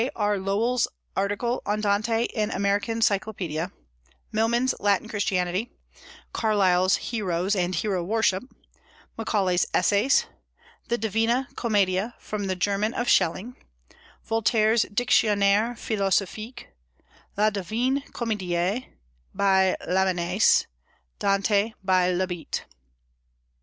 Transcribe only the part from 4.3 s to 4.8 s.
Milman's